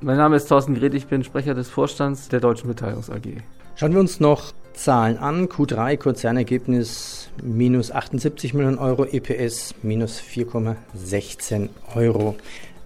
Mein 0.00 0.16
Name 0.16 0.36
ist 0.36 0.46
Thorsten 0.48 0.74
Gret, 0.74 0.94
ich 0.94 1.06
bin 1.06 1.22
Sprecher 1.22 1.54
des 1.54 1.70
Vorstands 1.70 2.28
der 2.28 2.40
Deutschen 2.40 2.68
Beteiligungs 2.68 3.08
AG. 3.08 3.40
Schauen 3.76 3.92
wir 3.92 4.00
uns 4.00 4.20
noch 4.20 4.52
Zahlen 4.74 5.18
an. 5.18 5.48
Q3 5.48 5.96
Konzernergebnis 5.96 7.30
minus 7.42 7.90
78 7.90 8.54
Millionen 8.54 8.78
Euro, 8.78 9.04
EPS 9.04 9.74
minus 9.82 10.20
4,16 10.20 11.68
Euro. 11.94 12.36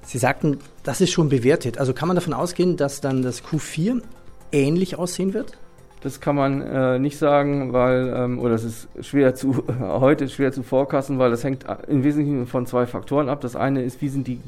Sie 0.03 0.19
sagten, 0.19 0.59
das 0.85 1.01
ist 1.01 1.11
schon 1.11 1.29
bewertet. 1.29 1.79
Also 1.79 1.93
kann 1.93 2.09
man 2.09 2.15
davon 2.15 2.33
ausgehen, 2.33 2.77
dass 2.77 3.01
dann 3.01 3.23
das 3.23 3.43
Q4 3.43 4.03
ähnlich 4.53 4.97
aussehen 4.97 5.35
wird? 5.35 5.59
Das 6.03 6.21
kann 6.21 6.37
man 6.37 6.63
äh, 6.63 6.99
nicht 6.99 7.19
sagen, 7.19 7.73
weil, 7.73 8.15
ähm, 8.17 8.39
oder 8.39 8.55
es 8.55 8.63
ist 8.63 8.89
schwer 9.01 9.35
zu, 9.35 9.65
heute 9.81 10.29
schwer 10.29 10.53
zu 10.53 10.63
forecasten, 10.63 11.19
weil 11.19 11.31
das 11.31 11.43
hängt 11.43 11.65
im 11.89 12.05
Wesentlichen 12.05 12.47
von 12.47 12.67
zwei 12.67 12.87
Faktoren 12.87 13.29
ab. 13.29 13.41
Das 13.41 13.57
eine 13.57 13.83
ist, 13.83 14.01
wie 14.01 14.09
sind 14.09 14.29
die 14.29 14.39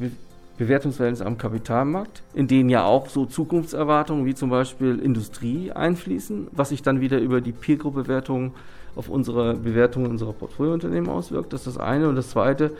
Bewertungsverhältnisse 0.58 1.24
am 1.24 1.38
Kapitalmarkt, 1.38 2.22
in 2.34 2.48
denen 2.48 2.68
ja 2.68 2.84
auch 2.84 3.08
so 3.08 3.24
Zukunftserwartungen 3.24 4.26
wie 4.26 4.34
zum 4.34 4.50
Beispiel 4.50 4.98
Industrie 4.98 5.72
einfließen, 5.72 6.48
was 6.52 6.70
sich 6.70 6.82
dann 6.82 7.00
wieder 7.00 7.18
über 7.18 7.40
die 7.40 7.52
Peer-Group-Bewertung 7.52 8.54
auf 8.96 9.08
unsere 9.08 9.54
Bewertungen 9.54 10.10
unserer 10.10 10.32
Portfoliounternehmen 10.32 11.08
auswirkt. 11.08 11.52
Das 11.52 11.66
ist 11.66 11.76
das 11.76 11.82
eine. 11.82 12.08
Und 12.08 12.16
das 12.16 12.30
zweite, 12.30 12.72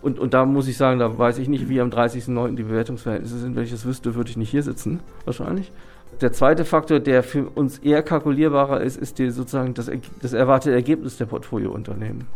und, 0.00 0.18
und 0.18 0.32
da 0.32 0.46
muss 0.46 0.68
ich 0.68 0.76
sagen, 0.76 1.00
da 1.00 1.18
weiß 1.18 1.38
ich 1.38 1.48
nicht, 1.48 1.68
wie 1.68 1.80
am 1.80 1.90
30.09. 1.90 2.54
die 2.54 2.62
Bewertungsverhältnisse 2.62 3.38
sind. 3.38 3.56
Wenn 3.56 3.64
ich 3.64 3.72
das 3.72 3.84
wüsste, 3.84 4.14
würde 4.14 4.30
ich 4.30 4.36
nicht 4.36 4.50
hier 4.50 4.62
sitzen, 4.62 5.00
wahrscheinlich. 5.24 5.72
Der 6.20 6.32
zweite 6.32 6.64
Faktor, 6.64 7.00
der 7.00 7.22
für 7.22 7.48
uns 7.48 7.78
eher 7.78 8.02
kalkulierbarer 8.02 8.80
ist, 8.80 8.96
ist 8.96 9.18
die, 9.18 9.30
sozusagen 9.30 9.74
das, 9.74 9.90
das 10.22 10.32
erwartete 10.32 10.74
Ergebnis 10.74 11.16
der 11.16 11.26
Portfoliounternehmen, 11.26 12.26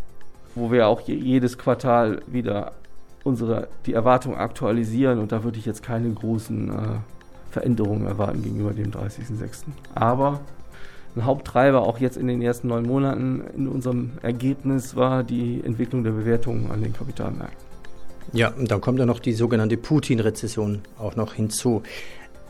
wo 0.55 0.73
wir 0.73 0.89
auch 0.89 1.01
jedes 1.03 1.59
Quartal 1.59 2.21
wieder 2.27 2.73
unsere, 3.25 3.69
die 3.87 3.95
Erwartungen 3.95 4.37
aktualisieren 4.37 5.19
und 5.19 5.33
da 5.33 5.43
würde 5.43 5.59
ich 5.59 5.67
jetzt 5.67 5.83
keine 5.83 6.11
großen 6.11 6.71
äh, 6.71 6.75
Veränderungen 7.51 8.07
erwarten 8.07 8.43
gegenüber 8.43 8.73
dem 8.73 8.91
30.06. 8.91 9.65
Aber 9.95 10.41
ein 11.17 11.25
Haupttreiber 11.25 11.83
auch 11.83 11.99
jetzt 11.99 12.17
in 12.17 12.27
den 12.27 12.43
ersten 12.43 12.69
neun 12.69 12.85
Monaten 12.85 13.43
in 13.57 13.69
unserem 13.69 14.13
Ergebnis 14.23 14.97
war 14.97 15.23
die 15.23 15.63
Entwicklung 15.65 16.05
der 16.05 16.11
Bewertungen 16.11 16.71
an 16.71 16.83
den 16.83 16.93
Kapitalmärkten. 16.93 17.65
Ja, 18.33 18.49
und 18.49 18.71
dann 18.71 18.81
kommt 18.81 18.99
ja 18.99 19.07
noch 19.07 19.21
die 19.21 19.33
sogenannte 19.33 19.77
Putin-Rezession 19.77 20.81
auch 20.99 21.15
noch 21.15 21.35
hinzu. 21.35 21.83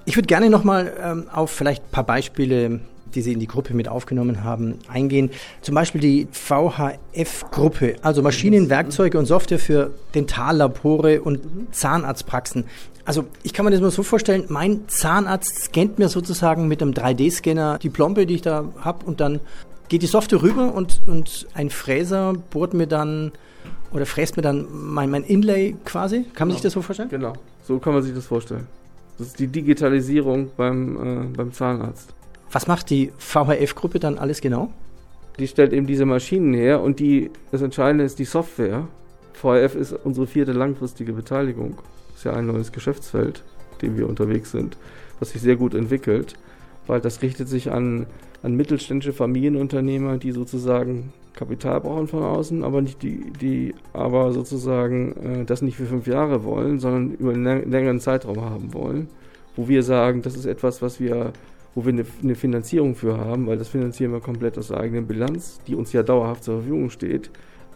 Ich 0.06 0.16
würde 0.16 0.26
gerne 0.26 0.48
nochmal 0.48 0.92
ähm, 1.02 1.26
auf 1.32 1.50
vielleicht 1.50 1.84
ein 1.84 1.90
paar 1.90 2.04
Beispiele 2.04 2.80
die 3.14 3.22
Sie 3.22 3.32
in 3.32 3.40
die 3.40 3.46
Gruppe 3.46 3.74
mit 3.74 3.88
aufgenommen 3.88 4.44
haben, 4.44 4.78
eingehen. 4.88 5.30
Zum 5.62 5.74
Beispiel 5.74 6.00
die 6.00 6.28
VHF-Gruppe, 6.30 7.96
also 8.02 8.22
Maschinen, 8.22 8.70
Werkzeuge 8.70 9.18
und 9.18 9.26
Software 9.26 9.58
für 9.58 9.90
Dentallabore 10.14 11.22
und 11.22 11.40
Zahnarztpraxen. 11.72 12.64
Also 13.04 13.26
ich 13.42 13.52
kann 13.52 13.64
mir 13.64 13.70
das 13.70 13.80
mal 13.80 13.90
so 13.90 14.02
vorstellen, 14.02 14.44
mein 14.48 14.88
Zahnarzt 14.88 15.64
scannt 15.64 15.98
mir 15.98 16.08
sozusagen 16.08 16.68
mit 16.68 16.80
einem 16.80 16.92
3D-Scanner 16.92 17.78
die 17.78 17.90
Plombe, 17.90 18.26
die 18.26 18.36
ich 18.36 18.42
da 18.42 18.64
habe 18.80 19.04
und 19.04 19.20
dann 19.20 19.40
geht 19.88 20.02
die 20.02 20.06
Software 20.06 20.42
rüber 20.42 20.74
und, 20.74 21.02
und 21.06 21.46
ein 21.54 21.68
Fräser 21.68 22.32
bohrt 22.50 22.72
mir 22.72 22.86
dann 22.86 23.32
oder 23.92 24.06
fräst 24.06 24.36
mir 24.36 24.42
dann 24.42 24.66
mein, 24.70 25.10
mein 25.10 25.22
Inlay 25.22 25.76
quasi. 25.84 26.24
Kann 26.34 26.48
man 26.48 26.48
genau. 26.48 26.52
sich 26.54 26.62
das 26.62 26.72
so 26.72 26.82
vorstellen? 26.82 27.10
Genau, 27.10 27.34
so 27.62 27.78
kann 27.78 27.92
man 27.92 28.02
sich 28.02 28.14
das 28.14 28.26
vorstellen. 28.26 28.66
Das 29.18 29.28
ist 29.28 29.38
die 29.38 29.46
Digitalisierung 29.46 30.50
beim, 30.56 30.96
äh, 30.96 31.36
beim 31.36 31.52
Zahnarzt. 31.52 32.12
Was 32.54 32.66
macht 32.66 32.88
die 32.88 33.12
VHF-Gruppe 33.18 33.98
dann 33.98 34.16
alles 34.16 34.40
genau? 34.40 34.70
die 35.38 35.48
stellt 35.48 35.72
eben 35.72 35.86
diese 35.86 36.06
Maschinen 36.06 36.54
her 36.54 36.80
und 36.80 37.00
die, 37.00 37.30
das 37.50 37.62
Entscheidende 37.62 38.04
ist 38.04 38.18
die 38.18 38.24
Software. 38.24 38.86
VRF 39.32 39.74
ist 39.74 39.92
unsere 40.04 40.26
vierte 40.26 40.52
langfristige 40.52 41.12
Beteiligung. 41.12 41.78
Das 42.08 42.18
ist 42.18 42.24
ja 42.24 42.34
ein 42.34 42.46
neues 42.46 42.70
Geschäftsfeld, 42.70 43.42
in 43.72 43.78
dem 43.78 43.98
wir 43.98 44.08
unterwegs 44.08 44.52
sind, 44.52 44.76
was 45.18 45.30
sich 45.30 45.42
sehr 45.42 45.56
gut 45.56 45.74
entwickelt, 45.74 46.34
weil 46.86 47.00
das 47.00 47.22
richtet 47.22 47.48
sich 47.48 47.72
an, 47.72 48.06
an 48.42 48.54
mittelständische 48.54 49.12
Familienunternehmer, 49.12 50.18
die 50.18 50.30
sozusagen 50.30 51.12
Kapital 51.34 51.80
brauchen 51.80 52.06
von 52.06 52.22
außen, 52.22 52.62
aber 52.62 52.80
nicht 52.80 53.02
die, 53.02 53.32
die 53.40 53.74
aber 53.92 54.32
sozusagen 54.32 55.40
äh, 55.40 55.44
das 55.44 55.62
nicht 55.62 55.76
für 55.76 55.86
fünf 55.86 56.06
Jahre 56.06 56.44
wollen, 56.44 56.78
sondern 56.78 57.14
über 57.14 57.32
einen 57.32 57.68
längeren 57.68 57.98
Zeitraum 57.98 58.40
haben 58.40 58.72
wollen, 58.72 59.08
wo 59.56 59.66
wir 59.66 59.82
sagen, 59.82 60.22
das 60.22 60.36
ist 60.36 60.46
etwas, 60.46 60.80
was 60.80 61.00
wir 61.00 61.32
wo 61.74 61.84
wir 61.84 61.92
eine, 61.92 62.04
eine, 62.22 62.34
Finanzierung 62.34 62.94
für 62.94 63.18
haben, 63.18 63.46
weil 63.46 63.58
das 63.58 63.68
finanzieren 63.68 64.12
wir 64.12 64.20
komplett 64.20 64.58
aus 64.58 64.68
der 64.68 64.78
eigenen 64.78 65.06
Bilanz, 65.06 65.60
die 65.66 65.74
uns 65.74 65.92
ja 65.92 66.02
dauerhaft 66.02 66.44
zur 66.44 66.58
Verfügung 66.58 66.90
steht. 66.90 67.30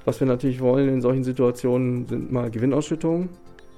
Was 0.04 0.20
wir 0.20 0.26
natürlich 0.26 0.60
wollen 0.60 0.88
in 0.88 1.00
solchen 1.00 1.24
Situationen 1.24 2.06
sind 2.06 2.32
mal 2.32 2.50
Gewinnausschüttungen. 2.50 3.28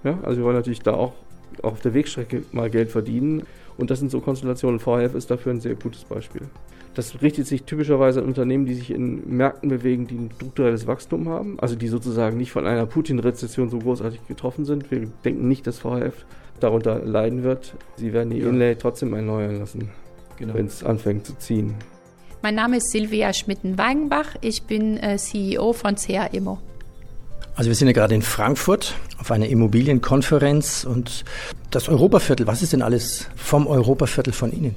Ja? 0.05 0.19
Also 0.23 0.41
wir 0.41 0.45
wollen 0.45 0.57
natürlich 0.57 0.81
da 0.81 0.93
auch, 0.93 1.15
auch 1.63 1.73
auf 1.73 1.81
der 1.81 1.95
Wegstrecke 1.95 2.43
mal 2.53 2.71
Geld 2.71 2.91
verdienen. 2.91 3.43
Und 3.79 3.91
das 3.91 3.99
sind 3.99 4.11
so 4.11 4.21
Konstellationen. 4.21 4.79
VHF 4.79 5.15
ist 5.15 5.31
dafür 5.31 5.53
ein 5.53 5.61
sehr 5.61 5.75
gutes 5.75 6.05
Beispiel. 6.05 6.43
Das 6.95 7.23
richtet 7.23 7.47
sich 7.47 7.63
typischerweise 7.63 8.21
an 8.21 8.27
Unternehmen, 8.27 8.67
die 8.67 8.75
sich 8.75 8.91
in 8.91 9.37
Märkten 9.37 9.71
bewegen, 9.71 10.07
die 10.07 10.17
ein 10.17 10.31
strukturelles 10.35 10.87
Wachstum 10.87 11.29
haben, 11.29 11.59
also 11.61 11.77
die 11.77 11.89
sozusagen 11.89 12.37
nicht 12.37 12.53
von 12.53 12.67
einer 12.67 12.85
Putin-Rezession 12.85 13.71
so 13.71 13.79
großartig 13.79 14.27
getroffen 14.27 14.65
sind. 14.65 14.91
Wir 14.91 15.07
denken 15.25 15.49
nicht, 15.49 15.67
dass 15.67 15.79
VHF 15.79 16.27
darunter 16.59 16.99
leiden 16.99 17.43
wird. 17.43 17.75
Sie 17.97 18.13
werden 18.13 18.31
die. 18.31 18.41
Inlay 18.41 18.75
trotzdem 18.75 19.15
erneuern 19.15 19.59
lassen 19.59 19.89
genau. 20.41 20.55
wenn 20.55 20.67
es 20.67 20.83
anfängt 20.83 21.27
zu 21.27 21.39
ziehen. 21.39 21.77
Mein 22.43 22.57
Name 22.57 22.79
ist 22.79 22.91
Silvia 22.91 23.33
Schmitten-Weigenbach. 23.33 24.35
Ich 24.41 24.65
bin 24.65 24.97
äh, 24.97 25.19
CEO 25.19 25.73
von 25.73 25.95
CA 25.95 26.25
Immo. 26.27 26.59
Also 27.55 27.69
wir 27.69 27.75
sind 27.75 27.89
ja 27.89 27.93
gerade 27.93 28.15
in 28.15 28.23
Frankfurt 28.23 28.95
auf 29.19 29.31
einer 29.31 29.47
Immobilienkonferenz 29.47 30.85
und 30.85 31.25
das 31.71 31.89
Europaviertel, 31.89 32.47
was 32.47 32.63
ist 32.63 32.73
denn 32.73 32.83
alles 32.83 33.29
vom 33.37 33.67
Europaviertel 33.67 34.33
von 34.33 34.51
Ihnen? 34.51 34.77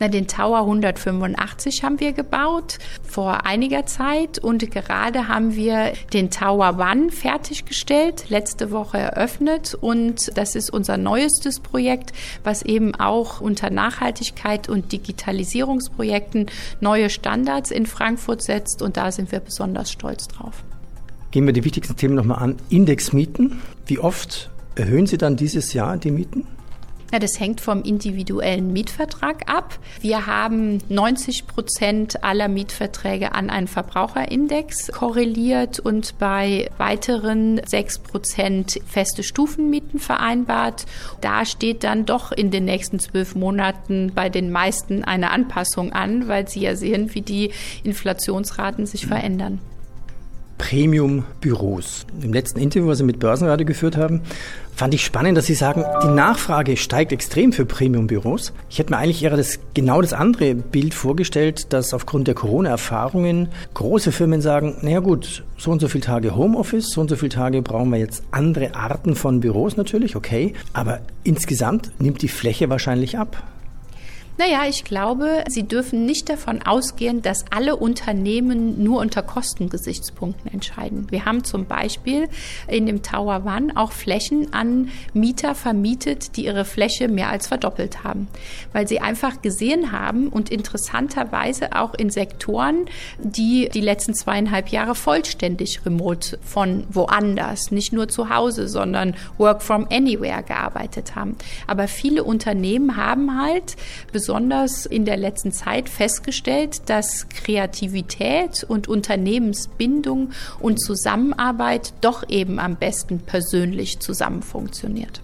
Na, 0.00 0.08
den 0.08 0.28
Tower 0.28 0.60
185 0.60 1.82
haben 1.82 1.98
wir 1.98 2.12
gebaut 2.12 2.78
vor 3.02 3.46
einiger 3.46 3.84
Zeit 3.86 4.38
und 4.38 4.70
gerade 4.70 5.28
haben 5.28 5.56
wir 5.56 5.92
den 6.12 6.30
Tower 6.30 6.78
One 6.78 7.10
fertiggestellt, 7.10 8.30
letzte 8.30 8.70
Woche 8.70 8.98
eröffnet 8.98 9.74
und 9.74 10.36
das 10.36 10.54
ist 10.54 10.70
unser 10.70 10.96
neuestes 10.96 11.60
Projekt, 11.60 12.12
was 12.44 12.62
eben 12.62 12.94
auch 12.94 13.40
unter 13.40 13.70
Nachhaltigkeit 13.70 14.68
und 14.68 14.92
Digitalisierungsprojekten 14.92 16.46
neue 16.80 17.10
Standards 17.10 17.70
in 17.70 17.86
Frankfurt 17.86 18.42
setzt 18.42 18.82
und 18.82 18.96
da 18.96 19.10
sind 19.10 19.32
wir 19.32 19.40
besonders 19.40 19.90
stolz 19.90 20.28
drauf. 20.28 20.62
Gehen 21.30 21.44
wir 21.44 21.52
die 21.52 21.64
wichtigsten 21.64 21.96
Themen 21.96 22.14
nochmal 22.14 22.38
an. 22.38 22.56
Indexmieten. 22.70 23.60
Wie 23.84 23.98
oft 23.98 24.50
erhöhen 24.76 25.06
Sie 25.06 25.18
dann 25.18 25.36
dieses 25.36 25.72
Jahr 25.72 25.96
die 25.96 26.10
Mieten? 26.10 26.46
Ja, 27.10 27.18
das 27.18 27.40
hängt 27.40 27.62
vom 27.62 27.82
individuellen 27.82 28.70
Mietvertrag 28.74 29.50
ab. 29.50 29.78
Wir 30.02 30.26
haben 30.26 30.78
90 30.90 31.46
Prozent 31.46 32.22
aller 32.22 32.48
Mietverträge 32.48 33.32
an 33.32 33.48
einen 33.48 33.66
Verbraucherindex 33.66 34.92
korreliert 34.92 35.80
und 35.80 36.18
bei 36.18 36.70
weiteren 36.76 37.62
6 37.64 38.00
Prozent 38.00 38.78
feste 38.86 39.22
Stufenmieten 39.22 40.00
vereinbart. 40.00 40.84
Da 41.22 41.46
steht 41.46 41.82
dann 41.82 42.04
doch 42.04 42.30
in 42.30 42.50
den 42.50 42.66
nächsten 42.66 42.98
zwölf 42.98 43.34
Monaten 43.34 44.12
bei 44.14 44.28
den 44.28 44.52
meisten 44.52 45.02
eine 45.02 45.30
Anpassung 45.30 45.94
an, 45.94 46.28
weil 46.28 46.46
sie 46.46 46.60
ja 46.60 46.76
sehen, 46.76 47.14
wie 47.14 47.22
die 47.22 47.52
Inflationsraten 47.84 48.84
sich 48.84 49.06
verändern. 49.06 49.60
Premium-Büros. 50.58 52.06
Im 52.20 52.32
letzten 52.32 52.60
Interview, 52.60 52.88
was 52.88 52.98
Sie 52.98 53.04
mit 53.04 53.18
Börsenradio 53.18 53.66
geführt 53.66 53.96
haben, 53.96 54.20
fand 54.74 54.92
ich 54.92 55.04
spannend, 55.04 55.38
dass 55.38 55.46
Sie 55.46 55.54
sagen, 55.54 55.84
die 56.02 56.08
Nachfrage 56.08 56.76
steigt 56.76 57.12
extrem 57.12 57.52
für 57.52 57.64
Premium-Büros. 57.64 58.52
Ich 58.68 58.78
hätte 58.78 58.90
mir 58.90 58.98
eigentlich 58.98 59.22
eher 59.22 59.36
das, 59.36 59.58
genau 59.74 60.02
das 60.02 60.12
andere 60.12 60.54
Bild 60.54 60.94
vorgestellt, 60.94 61.72
dass 61.72 61.94
aufgrund 61.94 62.28
der 62.28 62.34
Corona-Erfahrungen 62.34 63.48
große 63.74 64.12
Firmen 64.12 64.40
sagen, 64.40 64.76
naja 64.82 65.00
gut, 65.00 65.44
so 65.56 65.70
und 65.70 65.80
so 65.80 65.88
viele 65.88 66.04
Tage 66.04 66.36
Homeoffice, 66.36 66.90
so 66.90 67.00
und 67.00 67.08
so 67.08 67.16
viele 67.16 67.30
Tage 67.30 67.62
brauchen 67.62 67.90
wir 67.90 67.98
jetzt 67.98 68.22
andere 68.30 68.74
Arten 68.74 69.14
von 69.14 69.40
Büros 69.40 69.76
natürlich, 69.76 70.16
okay, 70.16 70.52
aber 70.72 71.00
insgesamt 71.24 71.92
nimmt 71.98 72.22
die 72.22 72.28
Fläche 72.28 72.68
wahrscheinlich 72.68 73.18
ab. 73.18 73.42
Naja, 74.38 74.66
ich 74.68 74.84
glaube, 74.84 75.42
Sie 75.48 75.64
dürfen 75.64 76.06
nicht 76.06 76.28
davon 76.28 76.62
ausgehen, 76.62 77.22
dass 77.22 77.44
alle 77.50 77.74
Unternehmen 77.74 78.84
nur 78.84 79.00
unter 79.00 79.20
Kostengesichtspunkten 79.20 80.52
entscheiden. 80.52 81.08
Wir 81.10 81.24
haben 81.24 81.42
zum 81.42 81.66
Beispiel 81.66 82.28
in 82.68 82.86
dem 82.86 83.02
Tower 83.02 83.42
One 83.44 83.72
auch 83.74 83.90
Flächen 83.90 84.52
an 84.52 84.90
Mieter 85.12 85.56
vermietet, 85.56 86.36
die 86.36 86.44
ihre 86.44 86.64
Fläche 86.64 87.08
mehr 87.08 87.30
als 87.30 87.48
verdoppelt 87.48 88.04
haben, 88.04 88.28
weil 88.72 88.86
sie 88.86 89.00
einfach 89.00 89.42
gesehen 89.42 89.90
haben 89.90 90.28
und 90.28 90.50
interessanterweise 90.50 91.72
auch 91.72 91.94
in 91.94 92.08
Sektoren, 92.08 92.86
die 93.18 93.68
die 93.74 93.80
letzten 93.80 94.14
zweieinhalb 94.14 94.68
Jahre 94.68 94.94
vollständig 94.94 95.84
remote 95.84 96.38
von 96.44 96.84
woanders, 96.90 97.72
nicht 97.72 97.92
nur 97.92 98.06
zu 98.06 98.30
Hause, 98.30 98.68
sondern 98.68 99.16
Work 99.36 99.62
from 99.62 99.88
Anywhere 99.90 100.44
gearbeitet 100.44 101.16
haben. 101.16 101.36
Aber 101.66 101.88
viele 101.88 102.22
Unternehmen 102.22 102.96
haben 102.96 103.36
halt 103.36 103.74
besonders 104.12 104.27
in 104.86 105.04
der 105.04 105.16
letzten 105.16 105.52
Zeit 105.52 105.88
festgestellt, 105.88 106.82
dass 106.86 107.28
Kreativität 107.28 108.64
und 108.66 108.88
Unternehmensbindung 108.88 110.30
und 110.60 110.80
Zusammenarbeit 110.80 111.94
doch 112.00 112.28
eben 112.28 112.58
am 112.58 112.76
besten 112.76 113.20
persönlich 113.20 114.00
zusammen 114.00 114.42
funktioniert. 114.42 115.22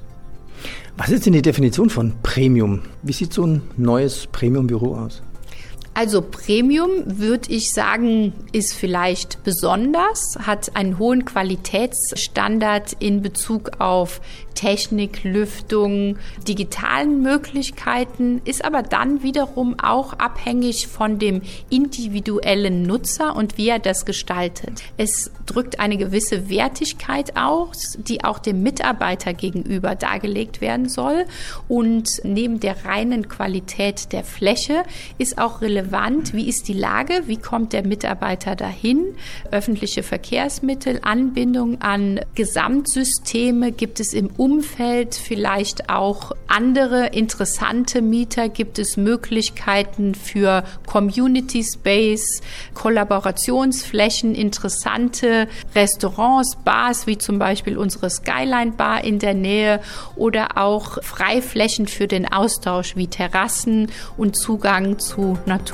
Was 0.97 1.11
ist 1.11 1.27
denn 1.27 1.33
die 1.33 1.43
Definition 1.43 1.91
von 1.91 2.13
Premium? 2.23 2.83
Wie 3.03 3.13
sieht 3.13 3.33
so 3.33 3.47
ein 3.47 3.63
neues 3.77 4.27
Premium-Büro 4.29 4.95
aus? 4.95 5.23
Also 5.97 6.23
Premium 6.23 6.91
würde 7.07 7.53
ich 7.53 7.73
sagen, 7.73 8.33
ist 8.51 8.75
vielleicht 8.75 9.45
besonders, 9.45 10.37
hat 10.41 10.75
einen 10.75 10.99
hohen 10.99 11.25
Qualitätsstandard 11.25 12.97
in 12.99 13.23
Bezug 13.23 13.81
auf 13.81 14.21
Technik, 14.55 15.23
Lüftung, 15.25 16.17
digitalen 16.49 17.23
Möglichkeiten, 17.23 18.41
ist 18.45 18.65
aber 18.65 18.83
dann 18.83 19.23
wiederum 19.23 19.77
auch 19.81 20.15
abhängig 20.15 20.87
von 20.89 21.19
dem 21.19 21.43
individuellen 21.71 22.83
Nutzer 22.83 23.37
und 23.37 23.59
wie 23.59 23.69
er 23.69 23.79
das 23.79 24.05
gestaltet. 24.05 24.83
Es 24.97 25.31
drückt 25.47 25.79
eine 25.81 25.97
gewisse 25.97 26.49
Wertigkeit 26.49 27.37
aus, 27.37 27.99
die 27.99 28.25
auch 28.25 28.39
dem 28.39 28.63
Mitarbeiter 28.63 29.33
gegenüber 29.35 29.95
dargelegt 29.95 30.61
werden 30.61 30.89
soll. 30.89 31.27
Und 31.69 32.21
neben 32.25 32.61
der 32.61 32.85
reinen 32.85 33.29
Qualität 33.29 34.13
der 34.13 34.25
Fläche 34.25 34.85
ist 35.19 35.39
auch 35.39 35.61
relevant, 35.61 35.84
relevant, 35.85 36.33
wie 36.35 36.49
ist 36.49 36.69
die 36.69 36.73
Lage, 36.73 37.23
wie 37.27 37.37
kommt 37.37 37.73
der 37.73 37.87
Mitarbeiter 37.87 38.57
dahin, 38.57 39.15
öffentliche 39.51 40.03
Verkehrsmittel, 40.03 41.01
Anbindung 41.03 41.81
an 41.81 42.21
Gesamtsysteme, 42.35 43.73
gibt 43.73 44.01
es 44.01 44.15
im 44.15 44.29
Umfeld 44.37 45.15
vielleicht 45.15 45.91
auch 45.91 46.33
andere 46.47 47.09
interessante 47.09 48.03
Mieter, 48.03 48.49
gibt 48.49 48.79
es 48.79 48.97
Möglichkeiten 48.97 50.15
für 50.15 50.65
Community 50.87 51.65
Space, 51.65 52.41
Kollaborationsflächen, 52.75 54.35
interessante 54.35 55.49
Restaurants, 55.75 56.57
Bars, 56.65 57.07
wie 57.07 57.19
zum 57.19 57.39
Beispiel 57.39 57.77
unsere 57.77 58.11
Skyline 58.11 58.73
Bar 58.73 59.05
in 59.05 59.19
der 59.19 59.35
Nähe 59.35 59.81
oder 60.17 60.59
auch 60.59 61.03
Freiflächen 61.03 61.87
für 61.87 62.07
den 62.07 62.31
Austausch 62.31 62.97
wie 62.97 63.07
Terrassen 63.07 63.91
und 64.17 64.37
Zugang 64.37 64.99
zu 64.99 65.39
Natur. 65.47 65.74